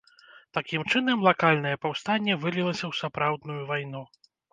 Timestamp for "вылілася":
2.45-2.85